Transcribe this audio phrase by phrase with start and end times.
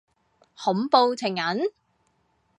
[0.57, 1.69] 恐怖情人？